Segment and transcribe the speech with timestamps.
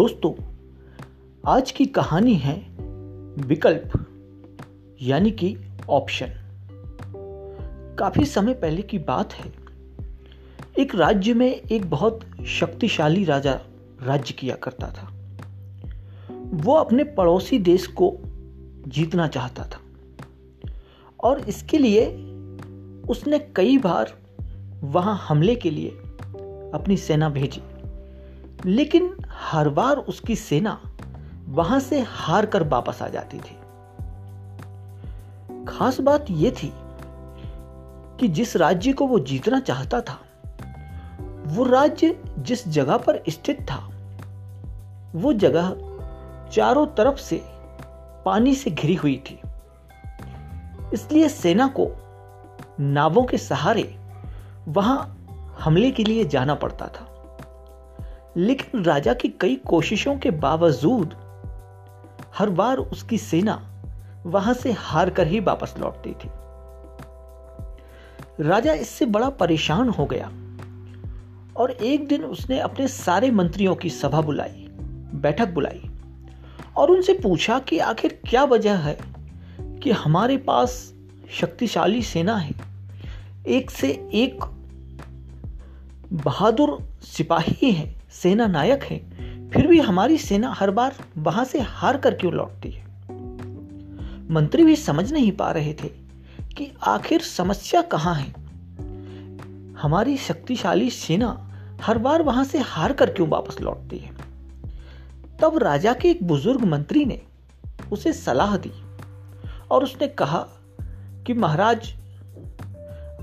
[0.00, 0.44] दोस्तों,
[1.46, 2.66] आज की कहानी है
[3.46, 4.06] विकल्प,
[5.02, 5.56] यानी कि
[5.88, 6.26] ऑप्शन।
[7.98, 9.52] काफ़ी समय पहले की बात है।
[10.78, 13.60] एक राज्य में एक बहुत शक्तिशाली राजा
[14.02, 15.12] राज्य किया करता था।
[16.44, 18.16] वो अपने पड़ोसी देश को
[18.88, 19.80] जीतना चाहता था।
[21.24, 22.06] और इसके लिए
[23.08, 24.18] उसने कई बार
[24.82, 25.90] वहाँ हमले के लिए
[26.74, 27.62] अपनी सेना भेजी।
[28.70, 30.80] लेकिन हर बार उसकी सेना
[31.48, 33.56] वहाँ से हार कर वापस आ जाती थी।
[35.64, 36.72] खास बात यह थी
[38.20, 40.18] कि जिस राज्य को वो जीतना चाहता था,
[41.46, 43.90] वो राज्य जिस जगह पर स्थित था,
[45.14, 45.70] वो जगह
[46.52, 47.42] चारों तरफ़ से
[48.24, 49.40] पानी से घिरी हुई थी।
[50.94, 51.88] इसलिए सेना को
[52.80, 53.98] नावों के सहारे
[54.68, 55.16] वहाँ
[55.60, 57.06] हमले के लिए जाना पड़ता था।
[58.40, 61.14] लेकिन राजा की कई कोशिशों के बावजूद
[62.34, 63.54] हर बार उसकी सेना
[64.26, 66.28] वहाँ से हार कर ही वापस लौटती थी।
[68.40, 70.30] राजा इससे बड़ा परेशान हो गया
[71.56, 74.66] और एक दिन उसने अपने सारे मंत्रियों की सभा बुलाई,
[75.14, 75.90] बैठक बुलाई
[76.76, 78.98] और उनसे पूछा कि आखिर क्या वजह है
[79.82, 80.94] कि हमारे पास
[81.30, 82.54] शक्तिशाली सेना है,
[83.46, 84.44] एक से एक
[86.24, 88.98] बहादुर सिपाही हैं। सेना नायक है,
[89.50, 92.84] फिर भी हमारी सेना हर बार वहाँ से हार कर क्यों लौटती है?
[94.30, 95.88] मंत्री भी समझ नहीं पा रहे थे
[96.56, 98.34] कि आखिर समस्या कहाँ है।
[99.72, 101.50] हमारी शक्तिशाली सेना
[101.82, 104.10] हर बार वहाँ से हार कर क्यों वापस लौटती है?
[105.40, 107.22] तब राजा के एक बुज़ुर्ग मंत्री ने
[107.92, 108.72] उसे सलाह दी
[109.70, 110.46] और उसने कहा
[111.26, 111.94] कि महाराज,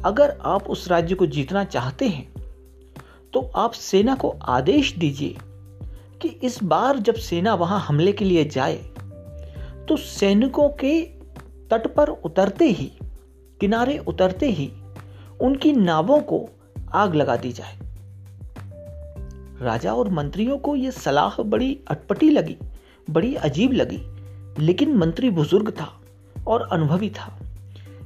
[0.06, 2.37] अगर आप उस राज्य को जीतना चाहते हैं
[3.38, 5.36] तो आप सेना को आदेश दीजिए
[6.22, 8.76] कि इस बार जब सेना वहाँ हमले के लिए जाए
[9.88, 11.02] तो सैनिकों के
[11.70, 12.92] तट पर उतरते ही,
[13.62, 14.72] किनारे उतरते ही,
[15.42, 16.50] उनकी नावों को
[16.94, 17.78] आग लगा दी जाए।
[19.62, 22.58] राजा और मंत्रियों को यह सलाह बड़ी अटपटी लगी,
[23.10, 24.02] बड़ी अजीब लगी,
[24.66, 25.94] लेकिन मंत्री बुज़ुर्ग था
[26.48, 27.40] और अनुभवी था,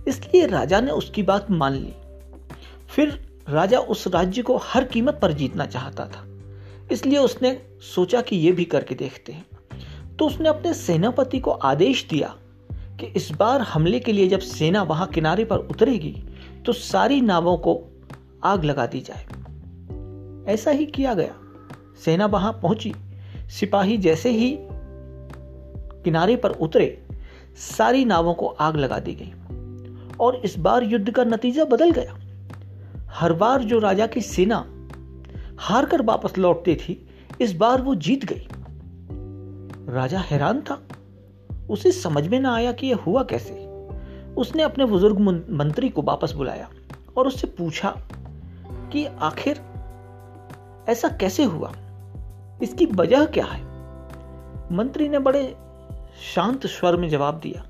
[0.08, 1.94] इसलिए राजा ने उसकी बात मान ली।
[2.88, 6.28] फिर राजा उस राज्य को हर कीमत पर जीतना चाहता था।
[6.92, 7.62] इसलिए उसने
[7.96, 9.46] सोचा कि यह भी करके देखते हैं।
[10.16, 12.36] तो उसने अपने सेनापति को आदेश दिया
[12.74, 16.24] कि इस बार हमले के लिए जब सेना वहाँ किनारे पर उतरेगी
[16.66, 17.82] तो सारी नावों को
[18.44, 19.26] आग लगा दी जाए
[20.54, 21.36] ऐसा ही किया गया।
[22.06, 22.94] सेना वहाँ पहुँची।
[23.50, 24.58] सिपाही जैसे ही
[26.04, 27.08] किनारे पर उतरे,
[27.78, 29.34] सारी नावों को आग लगा दी गई।
[30.20, 32.21] और इस बार युद्ध का नतीजा बदल गया।
[33.12, 34.66] हर बार जो राजा की सेना
[35.60, 37.10] हार कर वापस लौटती थी,
[37.42, 38.48] इस बार वो जीत गई।
[39.94, 40.82] राजा हैरान था।
[41.70, 43.54] उसे समझ में ना आया कि यह हुआ कैसे।
[44.36, 46.70] उसने अपने बुज़ुर्ग मंत्री को वापस बुलाया
[47.18, 47.98] और उससे पूछा
[48.92, 49.62] कि आखिर
[50.90, 51.72] ऐसा कैसे हुआ?
[52.64, 53.62] इसकी वजह क्या है?
[54.72, 55.56] मंत्री ने बड़े
[56.36, 57.68] शांत स्वर में जवाब दिया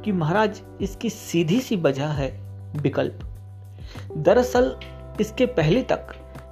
[0.00, 2.40] कि महाराज, इसकी सीधी सी वजह है
[2.80, 3.35] विकल्प।
[4.16, 4.76] दरअसल,
[5.20, 6.06] इसके पहले तक,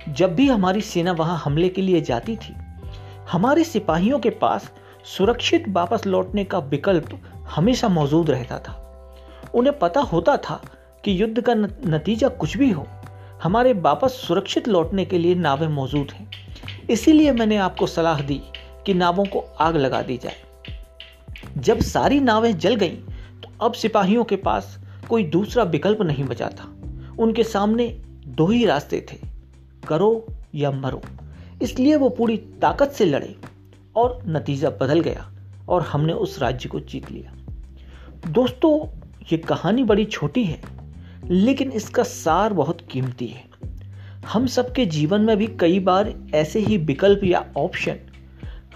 [0.09, 2.55] जब भी हमारी सेना वहाँ हमले के लिए जाती थी,
[3.33, 4.73] हमारे सिपाहियों के पास
[5.05, 8.81] सुरक्षित वापस लौटने का विकल्प हमेशा मौजूद रहता था।
[9.55, 10.63] उन्हें पता होता था
[11.05, 11.55] कि युद्ध का
[11.91, 12.87] नतीजा कुछ भी हो,
[13.43, 16.31] हमारे वापस सुरक्षित लौटने के लिए नावें मौजूद हैं।
[16.91, 18.43] इसीलिए मैंने आपको सलाह दी
[18.87, 20.37] कि नावों को आग लगा दी जाए।
[21.59, 22.97] जब सारी नावें जल गईं
[23.41, 24.79] तो अब सिपाहियों के पास
[25.09, 26.74] कोई दूसरा विकल्प नहीं बचा था।
[27.19, 27.87] उनके सामने
[28.27, 29.17] दो ही रास्ते थे,
[29.89, 31.03] करो या मरो।
[31.63, 33.35] इसलिए वो पूरी ताकत से लड़े
[33.97, 35.31] और नतीजा बदल गया
[35.69, 37.33] और हमने उस राज्य को जीत लिया।
[38.29, 38.87] दोस्तों,
[39.33, 40.61] ये कहानी बड़ी छोटी है,
[41.31, 43.45] लेकिन इसका सार बहुत कीमती है।
[44.29, 47.97] हम सबके जीवन में भी कई बार ऐसे ही विकल्प या ऑप्शन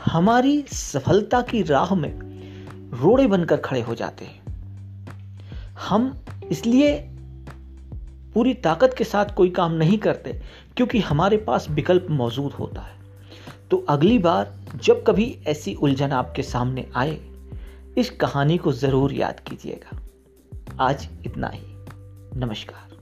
[0.05, 2.12] हमारी सफलता की राह में
[3.02, 4.41] रोड़े बनकर खड़े हो जाते हैं।
[5.88, 7.11] हम इसलिए
[8.34, 10.32] पूरी ताकत के साथ कोई काम नहीं करते,
[10.76, 12.96] क्योंकि हमारे पास विकल्प मौजूद होता है।
[13.70, 14.54] तो अगली बार
[14.84, 17.19] जब कभी ऐसी उलझन आपके सामने आए,
[17.98, 20.00] इस कहानी को ज़रूर याद कीजिएगा।
[20.80, 21.62] आज इतना ही।
[22.36, 22.97] नमस्कार।